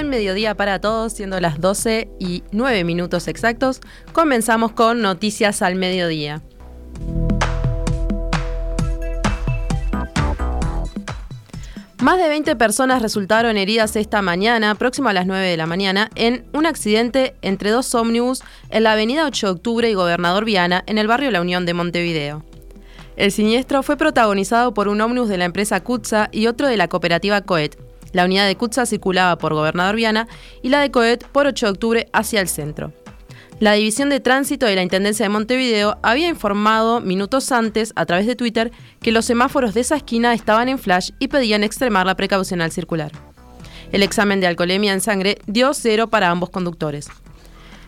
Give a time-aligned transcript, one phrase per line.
[0.00, 3.80] Buen mediodía para todos, siendo las 12 y 9 minutos exactos.
[4.14, 6.40] Comenzamos con Noticias al Mediodía.
[11.98, 16.08] Más de 20 personas resultaron heridas esta mañana, próximo a las 9 de la mañana,
[16.14, 20.82] en un accidente entre dos ómnibus en la avenida 8 de octubre y Gobernador Viana,
[20.86, 22.42] en el barrio La Unión de Montevideo.
[23.16, 26.88] El siniestro fue protagonizado por un ómnibus de la empresa Cutsa y otro de la
[26.88, 27.89] cooperativa Coet.
[28.12, 30.28] La unidad de Cutsa circulaba por Gobernador Viana
[30.62, 32.92] y la de Coet por 8 de octubre hacia el centro.
[33.60, 38.26] La División de Tránsito de la Intendencia de Montevideo había informado minutos antes, a través
[38.26, 42.16] de Twitter, que los semáforos de esa esquina estaban en flash y pedían extremar la
[42.16, 43.12] precaución al circular.
[43.92, 47.08] El examen de alcoholemia en sangre dio cero para ambos conductores.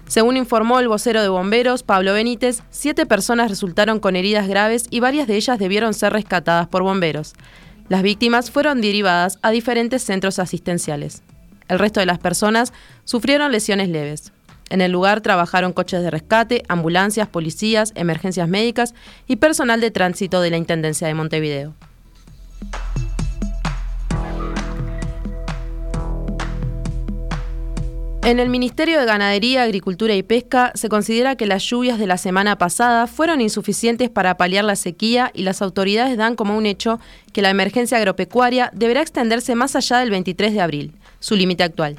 [0.08, 5.00] Según informó el vocero de bomberos, Pablo Benítez, siete personas resultaron con heridas graves y
[5.00, 7.32] varias de ellas debieron ser rescatadas por bomberos.
[7.92, 11.22] Las víctimas fueron derivadas a diferentes centros asistenciales.
[11.68, 12.72] El resto de las personas
[13.04, 14.32] sufrieron lesiones leves.
[14.70, 18.94] En el lugar trabajaron coches de rescate, ambulancias, policías, emergencias médicas
[19.28, 21.74] y personal de tránsito de la Intendencia de Montevideo.
[28.32, 32.16] En el Ministerio de Ganadería, Agricultura y Pesca se considera que las lluvias de la
[32.16, 36.98] semana pasada fueron insuficientes para paliar la sequía y las autoridades dan como un hecho
[37.34, 41.98] que la emergencia agropecuaria deberá extenderse más allá del 23 de abril, su límite actual.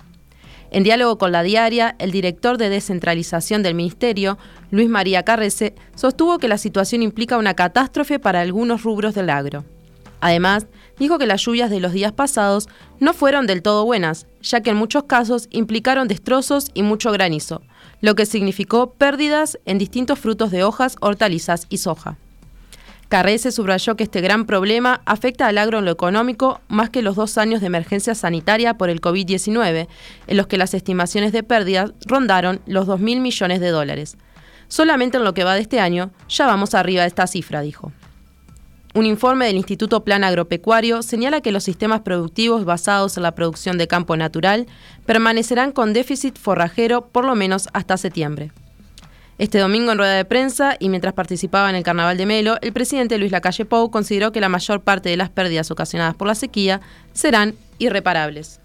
[0.72, 4.40] En diálogo con la diaria, el director de descentralización del Ministerio,
[4.72, 9.66] Luis María Carrese, sostuvo que la situación implica una catástrofe para algunos rubros del agro.
[10.20, 10.66] Además,
[11.00, 12.68] dijo que las lluvias de los días pasados
[13.00, 17.62] no fueron del todo buenas, ya que en muchos casos implicaron destrozos y mucho granizo,
[18.02, 22.18] lo que significó pérdidas en distintos frutos de hojas, hortalizas y soja.
[23.14, 27.16] Carrese subrayó que este gran problema afecta al agro en lo económico más que los
[27.16, 29.88] dos años de emergencia sanitaria por el COVID-19,
[30.26, 34.18] en los que las estimaciones de pérdidas rondaron los 2.000 millones de dólares.
[34.68, 37.92] Solamente en lo que va de este año ya vamos arriba de esta cifra, dijo.
[38.96, 43.80] Un informe del Instituto Plan Agropecuario señala que los sistemas productivos basados en la producción
[43.80, 44.68] de campo natural
[45.08, 48.52] permanecerán con déficit forrajero por lo menos hasta septiembre.
[49.40, 52.72] Este domingo en rueda de prensa y mientras participaba en el Carnaval de Melo, el
[52.72, 56.36] presidente Luis Lacalle Pou consideró que la mayor parte de las pérdidas ocasionadas por la
[56.36, 56.82] sequía
[57.14, 58.60] serán irreparables.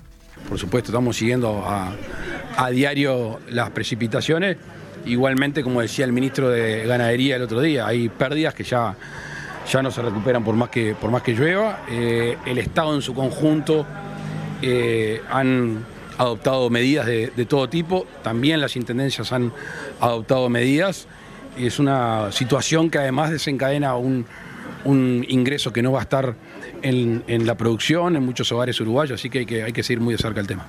[0.47, 4.59] Por supuesto, estamos siguiendo a, diario las precipitaciones.
[5.06, 8.94] Igualmente, como decía el ministro de Ganadería el otro día, hay pérdidas que ya,
[9.71, 11.81] ya no se recuperan por más que, por más que llueva.
[11.91, 13.87] Eh, el Estado en su conjunto
[14.62, 15.84] eh, han
[16.17, 19.53] adoptado medidas de, todo tipo, también las intendencias han
[20.01, 21.06] adoptado medidas.
[21.56, 24.27] Es una situación que además desencadena un,
[24.84, 26.35] ingreso que no va a estar
[26.83, 30.15] en, la producción en muchos hogares uruguayos, así que hay, que hay que seguir muy
[30.15, 30.67] de cerca el tema.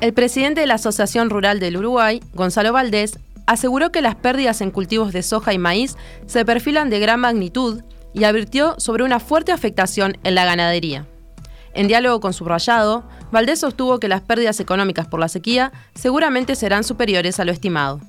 [0.00, 4.70] El presidente de la Asociación Rural del Uruguay, Gonzalo Valdés, aseguró que las pérdidas en
[4.70, 5.96] cultivos de soja y maíz
[6.26, 11.06] se perfilan de gran magnitud y advirtió sobre una fuerte afectación en la ganadería.
[11.74, 16.84] En diálogo con Subrayado, Valdés sostuvo que las pérdidas económicas por la sequía seguramente serán
[16.84, 18.00] superiores a lo estimado.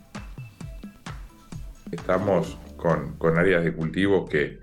[1.91, 4.59] Estamos con, áreas de cultivo que,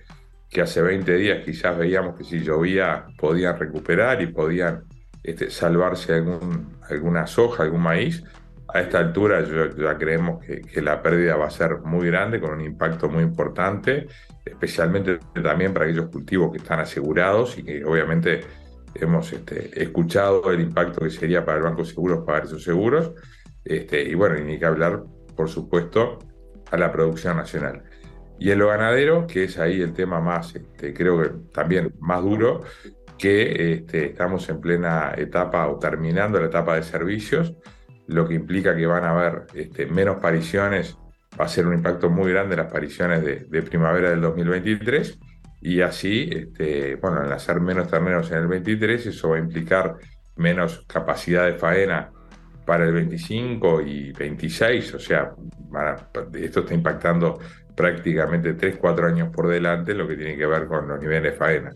[0.49, 4.85] que, hace 20 días quizás veíamos que si llovía podían recuperar y podían
[5.23, 8.25] este, salvarse algún, alguna soja, algún maíz.
[8.75, 12.61] A esta altura ya creemos que, la pérdida va a ser muy grande, con un
[12.61, 14.09] impacto muy importante,
[14.45, 18.41] especialmente también para aquellos cultivos que están asegurados y que obviamente
[18.97, 23.13] hemos este, escuchado el impacto que sería para el Banco Seguros pagar esos seguros.
[23.65, 25.05] Este, y bueno, y ni que hablar,
[25.37, 26.19] por supuesto,
[26.69, 27.85] a la producción nacional.
[28.41, 32.23] Y en lo ganadero, que es ahí el tema más, este, creo que también más
[32.23, 32.63] duro,
[33.17, 37.55] que estamos en plena etapa o terminando la etapa de servicios,
[38.07, 40.97] lo que implica que van a haber este, menos pariciones,
[41.39, 45.19] va a ser un impacto muy grande las pariciones de, primavera del 2023
[45.63, 49.97] y así, este, bueno, hacer menos terneros en el 23, eso va a implicar
[50.37, 52.11] menos capacidad de faena
[52.67, 55.35] para el 25 y 26, o sea,
[56.35, 57.39] esto está impactando
[57.75, 61.33] prácticamente 3, 4 años por delante lo que tiene que ver con los niveles de
[61.33, 61.71] faena.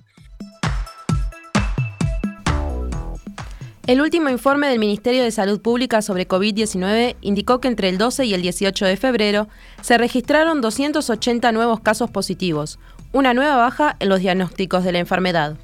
[3.89, 8.27] El último informe del Ministerio de Salud Pública sobre COVID-19 indicó que entre el 12
[8.27, 9.49] y el 18 de febrero
[9.81, 12.79] se registraron 280 nuevos casos positivos,
[13.13, 15.57] una nueva baja en los diagnósticos de la enfermedad.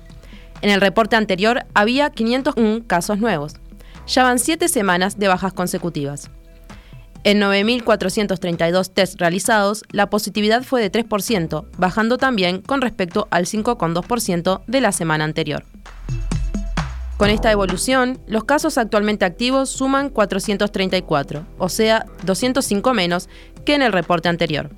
[0.63, 3.57] En el reporte anterior había 501 casos nuevos.
[4.07, 6.31] Ya van siete semanas de bajas consecutivas.
[7.25, 14.63] En 9.432 tests realizados, la positividad fue de 3%, bajando también con respecto al 5,2%
[14.67, 15.63] de la semana anterior.
[17.17, 23.29] Con esta evolución, los casos actualmente activos suman 434, o sea, 205 menos
[23.65, 24.71] que en el reporte anterior.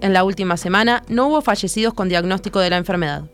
[0.00, 3.24] En la última semana no hubo fallecidos con diagnóstico de la enfermedad.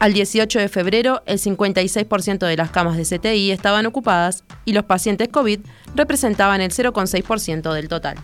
[0.00, 4.84] Al 18 de febrero, el 56% de las camas de CTI estaban ocupadas y los
[4.84, 5.60] pacientes COVID
[5.94, 8.16] representaban el 0,6% del total.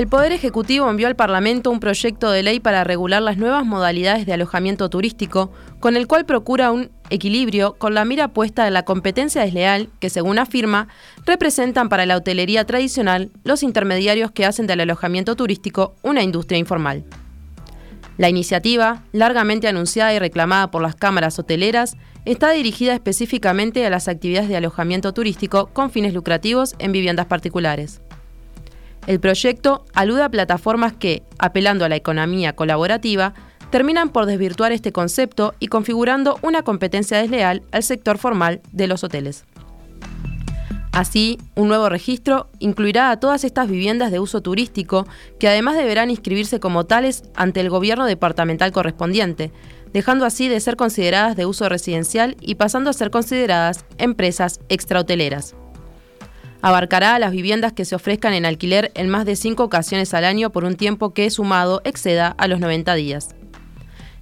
[0.00, 4.24] El Poder Ejecutivo envió al Parlamento un proyecto de ley para regular las nuevas modalidades
[4.24, 8.86] de alojamiento turístico, con el cual procura un equilibrio con la mira puesta en la
[8.86, 10.88] competencia desleal que, según afirma,
[11.26, 17.04] representan para la hotelería tradicional los intermediarios que hacen del alojamiento turístico una industria informal.
[18.16, 24.08] La iniciativa, largamente anunciada y reclamada por las cámaras hoteleras, está dirigida específicamente a las
[24.08, 28.00] actividades de alojamiento turístico con fines lucrativos en viviendas particulares.
[29.06, 33.34] El proyecto alude a plataformas que, apelando a la economía colaborativa,
[33.70, 39.04] terminan por desvirtuar este concepto y configurando una competencia desleal al sector formal de los
[39.04, 39.44] hoteles.
[40.92, 45.06] Así, un nuevo registro incluirá a todas estas viviendas de uso turístico
[45.38, 49.52] que además deberán inscribirse como tales ante el gobierno departamental correspondiente,
[49.92, 55.54] dejando así de ser consideradas de uso residencial y pasando a ser consideradas empresas extrahoteleras
[56.62, 60.24] abarcará a las viviendas que se ofrezcan en alquiler en más de cinco ocasiones al
[60.24, 63.34] año por un tiempo que, sumado, exceda a los 90 días.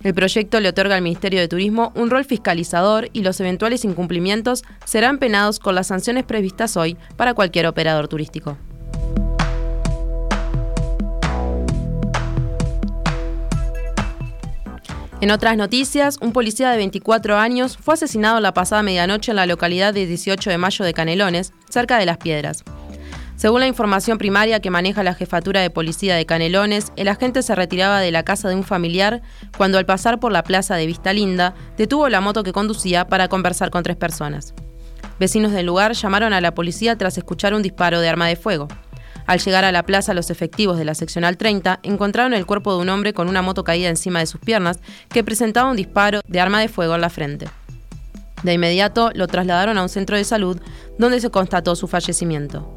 [0.02, 4.62] El proyecto le otorga al Ministerio de Turismo un rol fiscalizador y los eventuales incumplimientos
[4.84, 8.56] serán penados con las sanciones previstas hoy para cualquier operador turístico.
[15.20, 19.46] En otras noticias, un policía de 24 años fue asesinado la pasada medianoche en la
[19.46, 22.62] localidad de 18 de mayo de Canelones, cerca de Las Piedras.
[23.34, 27.56] Según la información primaria que maneja la jefatura de policía de Canelones, el agente se
[27.56, 29.22] retiraba de la casa de un familiar
[29.56, 33.26] cuando al pasar por la plaza de Vista Linda detuvo la moto que conducía para
[33.26, 34.54] conversar con tres personas.
[35.18, 38.68] Vecinos del lugar llamaron a la policía tras escuchar un disparo de arma de fuego.
[39.28, 42.80] Al llegar a la plaza, los efectivos de la seccional 30 encontraron el cuerpo de
[42.80, 44.80] un hombre con una moto caída encima de sus piernas
[45.10, 47.46] que presentaba un disparo de arma de fuego en la frente.
[48.42, 50.58] De inmediato lo trasladaron a un centro de salud
[50.98, 52.72] donde se constató su fallecimiento.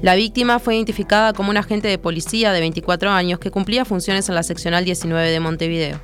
[0.00, 4.26] La víctima fue identificada como un agente de policía de 24 años que cumplía funciones
[4.30, 6.00] en la seccional 19 de Montevideo.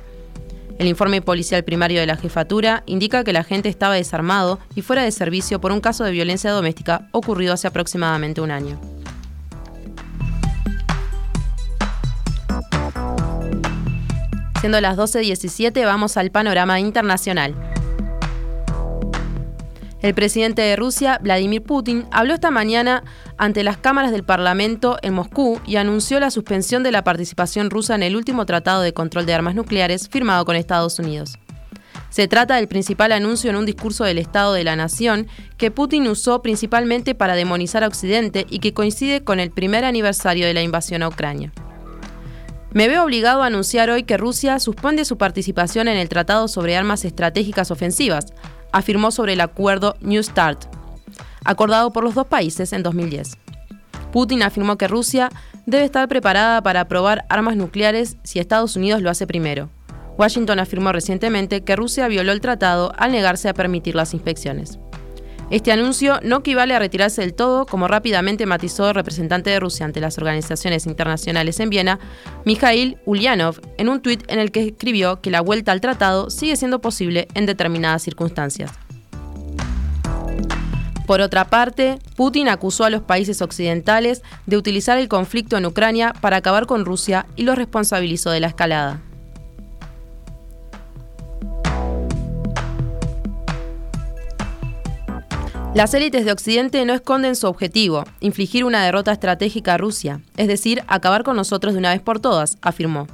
[0.77, 5.01] El informe policial primario de la jefatura indica que el agente estaba desarmado y fuera
[5.01, 8.79] de servicio por un caso de violencia doméstica ocurrido hace aproximadamente un año.
[14.61, 17.55] Siendo las 12.17, vamos al panorama internacional.
[20.03, 23.03] El presidente de Rusia, Vladimir Putin, habló esta mañana
[23.39, 27.95] ante las cámaras del Parlamento en Moscú y anunció la suspensión de la participación rusa
[27.95, 31.39] en el último tratado de control de armas nucleares firmado con Estados Unidos.
[32.11, 35.25] Se trata del principal anuncio en un discurso del Estado de la Nación
[35.57, 40.45] que Putin usó principalmente para demonizar a Occidente y que coincide con el primer aniversario
[40.45, 41.51] de la invasión a Ucrania.
[42.73, 46.77] Me veo obligado a anunciar hoy que Rusia suspende su participación en el Tratado sobre
[46.77, 48.27] Armas Estratégicas Ofensivas,
[48.71, 50.73] afirmó sobre el acuerdo New START,
[51.43, 53.37] acordado por los dos países en 2010.
[54.13, 55.29] Putin afirmó que Rusia
[55.65, 59.69] debe estar preparada para probar armas nucleares si Estados Unidos lo hace primero.
[60.17, 64.79] Washington afirmó recientemente que Rusia violó el tratado al negarse a permitir las inspecciones.
[65.51, 69.85] Este anuncio no equivale a retirarse del todo, como rápidamente matizó el representante de Rusia
[69.85, 71.99] ante las organizaciones internacionales en Viena,
[72.45, 76.55] Mikhail Ulyanov, en un tuit en el que escribió que la vuelta al tratado sigue
[76.55, 78.71] siendo posible en determinadas circunstancias.
[81.05, 86.13] Por otra parte, Putin acusó a los países occidentales de utilizar el conflicto en Ucrania
[86.21, 89.01] para acabar con Rusia y los responsabilizó de la escalada.
[95.73, 100.49] Las élites de Occidente no esconden su objetivo, infligir una derrota estratégica a Rusia, es
[100.49, 103.07] decir, acabar con nosotros de una vez por todas, afirmó.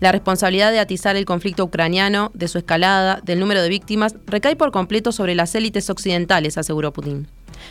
[0.00, 4.56] La responsabilidad de atizar el conflicto ucraniano, de su escalada, del número de víctimas, recae
[4.56, 7.28] por completo sobre las élites occidentales, aseguró Putin,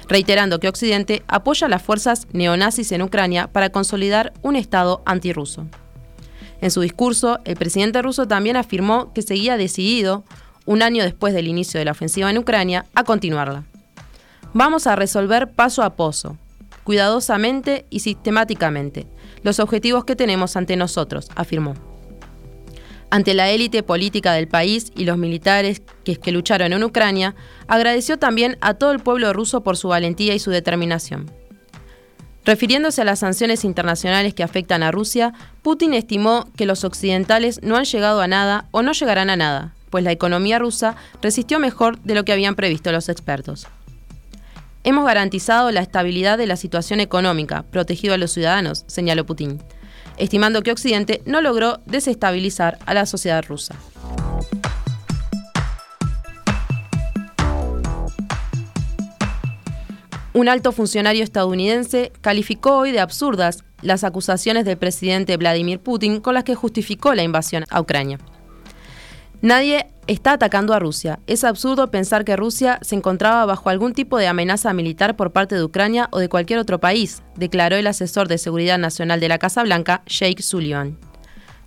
[0.07, 5.67] reiterando que Occidente apoya a las fuerzas neonazis en Ucrania para consolidar un Estado antirruso.
[6.61, 10.23] En su discurso, el presidente ruso también afirmó que seguía decidido,
[10.65, 13.65] un año después del inicio de la ofensiva en Ucrania, a continuarla.
[14.57, 16.37] Vamos a resolver paso a paso,
[16.85, 19.05] cuidadosamente y sistemáticamente,
[19.43, 21.73] los objetivos que tenemos ante nosotros, afirmó.
[23.09, 27.35] Ante la élite política del país y los militares que, lucharon en Ucrania,
[27.67, 31.29] agradeció también a todo el pueblo ruso por su valentía y su determinación.
[32.45, 35.33] Refiriéndose a las sanciones internacionales que afectan a Rusia,
[35.63, 39.75] Putin estimó que los occidentales no han llegado a nada o no llegarán a nada,
[39.89, 43.67] pues la economía rusa resistió mejor de lo que habían previsto los expertos.
[44.87, 49.57] Hemos garantizado la estabilidad de la situación económica, protegido a los ciudadanos, señaló Putin,
[50.17, 53.75] estimando que Occidente no logró desestabilizar a la sociedad rusa.
[60.33, 66.35] Un alto funcionario estadounidense calificó hoy de absurdas las acusaciones del presidente Vladimir Putin con
[66.35, 68.19] las que justificó la invasión a Ucrania.
[69.45, 71.19] Nadie está atacando a Rusia.
[71.27, 75.53] Es absurdo pensar que Rusia se encontraba bajo algún tipo de amenaza militar por parte
[75.53, 79.37] de Ucrania o de cualquier otro país, declaró el asesor de Seguridad Nacional de la
[79.37, 80.97] Casa Blanca, Jake Sullivan.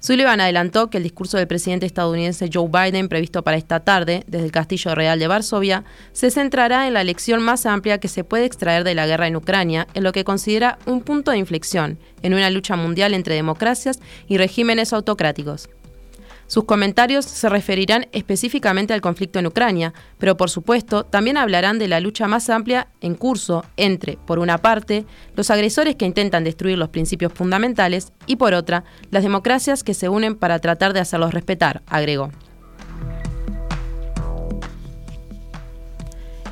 [0.00, 4.46] Sullivan adelantó que el discurso del presidente estadounidense Joe Biden, previsto para esta tarde desde
[4.46, 8.44] el Castillo Real de Varsovia, se centrará en la lección más amplia que se puede
[8.44, 12.34] extraer de la guerra en Ucrania, en lo que considera un punto de inflexión en
[12.34, 15.68] una lucha mundial entre democracias y regímenes autocráticos.
[16.48, 21.88] Sus comentarios se referirán específicamente al conflicto en Ucrania, pero por supuesto también hablarán de
[21.88, 25.04] la lucha más amplia en curso entre, por una parte,
[25.36, 30.08] los agresores que intentan destruir los principios fundamentales y, por otra, las democracias que se
[30.08, 32.30] unen para tratar de hacerlos respetar, agregó.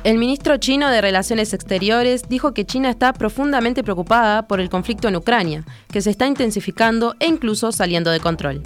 [0.03, 5.07] El ministro chino de Relaciones Exteriores dijo que China está profundamente preocupada por el conflicto
[5.07, 8.61] en Ucrania, que se está intensificando e incluso saliendo de control.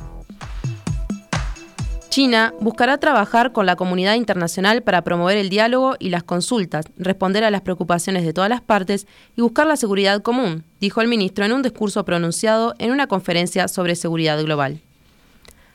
[2.12, 7.46] China buscará trabajar con la comunidad internacional para promover el diálogo y las consultas, responder
[7.46, 11.46] a las preocupaciones de todas las partes y buscar la seguridad común, dijo el ministro
[11.46, 14.82] en un discurso pronunciado en una conferencia sobre seguridad global.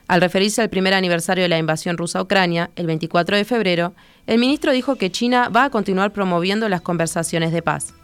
[0.09, 3.95] Al referirse al primer aniversario de la invasión rusa a Ucrania, el 24 de febrero,
[4.27, 7.95] el ministro dijo que China va a continuar promoviendo las conversaciones de paz.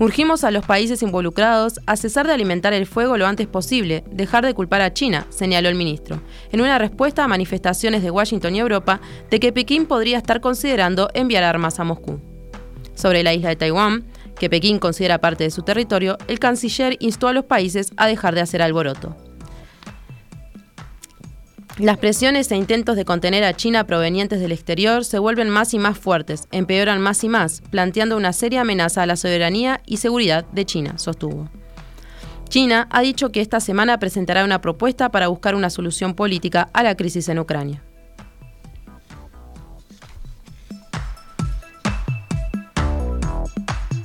[0.00, 4.46] Urgimos a los países involucrados a cesar de alimentar el fuego lo antes posible, dejar
[4.46, 8.60] de culpar a China, señaló el ministro, en una respuesta a manifestaciones de Washington y
[8.60, 12.20] Europa de que Pekín podría estar considerando enviar armas a Moscú.
[12.94, 14.06] Sobre la isla de Taiwán,
[14.38, 18.36] que Pekín considera parte de su territorio, el canciller instó a los países a dejar
[18.36, 19.27] de hacer alboroto.
[21.78, 25.78] Las presiones e intentos de contener a China provenientes del exterior se vuelven más y
[25.78, 30.44] más fuertes, empeoran más y más, planteando una seria amenaza a la soberanía y seguridad
[30.46, 31.48] de China, sostuvo.
[32.48, 36.82] China ha dicho que esta semana presentará una propuesta para buscar una solución política a
[36.82, 37.80] la crisis en Ucrania.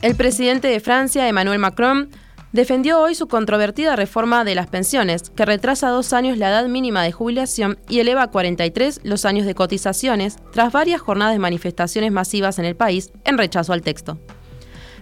[0.03, 2.11] El presidente de Francia, Emmanuel Macron,
[2.53, 7.03] defendió hoy su controvertida reforma de las pensiones, que retrasa dos años la edad mínima
[7.03, 12.11] de jubilación y eleva a 43 los años de cotizaciones, tras varias jornadas de manifestaciones
[12.11, 14.19] masivas en el país en rechazo al texto.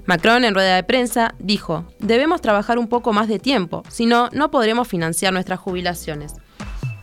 [0.05, 4.29] Macron, en rueda de prensa, dijo, debemos trabajar un poco más de tiempo, si no,
[4.31, 6.33] no podremos financiar nuestras jubilaciones.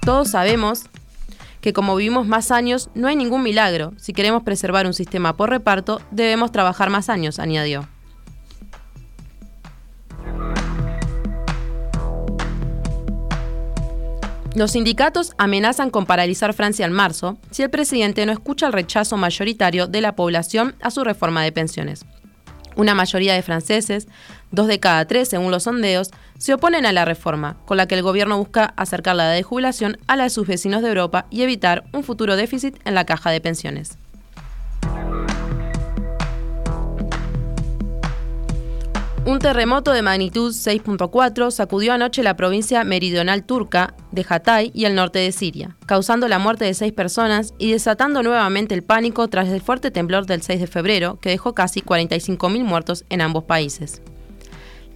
[0.01, 0.85] Todos sabemos
[1.61, 3.93] que como vivimos más años, no hay ningún milagro.
[3.99, 7.87] Si queremos preservar un sistema por reparto, debemos trabajar más años, añadió.
[14.55, 19.17] Los sindicatos amenazan con paralizar Francia en marzo si el presidente no escucha el rechazo
[19.17, 22.05] mayoritario de la población a su reforma de pensiones.
[22.75, 24.09] Una mayoría de franceses,
[24.51, 27.97] dos de cada tres según los sondeos, se oponen a la reforma, con la que
[27.97, 31.27] el gobierno busca acercar la edad de jubilación a la de sus vecinos de Europa
[31.31, 33.99] y evitar un futuro déficit en la caja de pensiones.
[39.29, 44.95] Un terremoto de magnitud 6.4 sacudió anoche la provincia meridional turca de Hatay y el
[44.95, 49.49] norte de Siria, causando la muerte de seis personas y desatando nuevamente el pánico tras
[49.49, 54.01] el fuerte temblor del 6 de febrero que dejó casi 45.000 muertos en ambos países.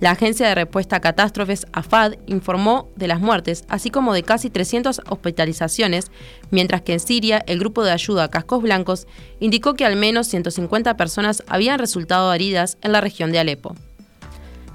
[0.01, 4.49] La Agencia de Respuesta a Catástrofes, AFAD, informó de las muertes, así como de casi
[4.49, 6.11] 300 hospitalizaciones,
[6.51, 9.07] mientras que en Siria el grupo de ayuda a Cascos Blancos
[9.41, 13.77] indicó que al menos 150 personas habían resultado heridas en la región de Alepo.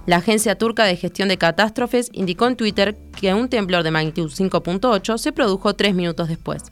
[0.08, 4.32] La Agencia Turca de Gestión de Catástrofes indicó en Twitter que un temblor de magnitud
[4.32, 6.64] 5.8 se produjo tres minutos después.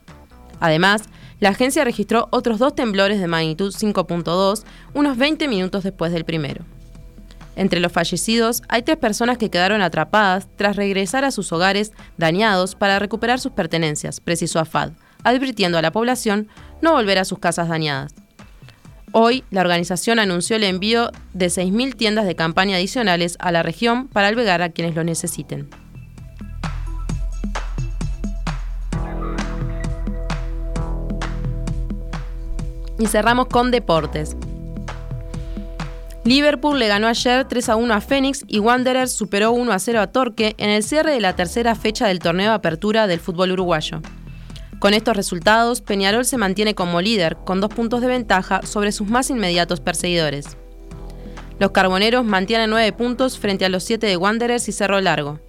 [0.61, 1.03] Además,
[1.41, 4.63] la agencia registró otros dos temblores de magnitud 5.2
[4.93, 6.63] unos 20 minutos después del primero.
[7.57, 12.75] Entre los fallecidos hay tres personas que quedaron atrapadas tras regresar a sus hogares dañados
[12.75, 14.93] para recuperar sus pertenencias, precisó AFAD,
[15.25, 16.47] advirtiendo a la población
[16.81, 18.15] no volver a sus casas dañadas.
[19.17, 24.09] Hoy, la organización anunció el envío de 6.000 tiendas de campaña adicionales a la región
[24.09, 25.69] para albergar a quienes lo necesiten.
[32.99, 34.35] Y cerramos con deportes.
[36.25, 40.01] Liverpool le ganó ayer 3 a 1 a Phoenix y Wanderers superó 1 a 0
[40.01, 43.53] a Torque en el cierre de la tercera fecha del torneo de apertura del fútbol
[43.53, 44.01] uruguayo.
[44.85, 49.07] Con estos resultados, Peñarol se mantiene como líder, con dos puntos de ventaja sobre sus
[49.07, 50.57] más inmediatos perseguidores.
[51.57, 55.39] Los carboneros mantienen 9 puntos frente a los 7 de Wanderers y Cerro Largo.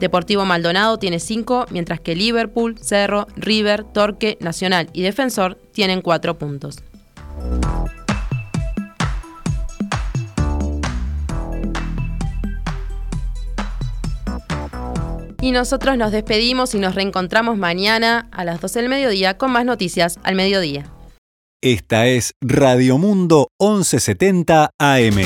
[0.00, 6.36] Deportivo Maldonado tiene 5, mientras que Liverpool, Cerro, River, Torque, Nacional y Defensor tienen 4
[6.36, 6.78] puntos.
[15.44, 19.66] Y nosotros nos despedimos y nos reencontramos mañana a las 12 del mediodía con más
[19.66, 20.90] noticias al mediodía.
[21.62, 25.16] Esta es Radio Mundo 1170 AM.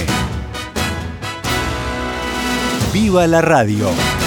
[2.93, 4.18] ¡Viva la radio!